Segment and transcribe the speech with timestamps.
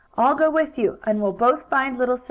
[0.17, 2.19] I'll go with you, and we'll both find little sister."